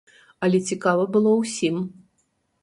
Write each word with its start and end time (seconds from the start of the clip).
Але 0.47 0.61
цікава 0.69 1.03
было 1.17 1.35
ўсім. 1.43 1.77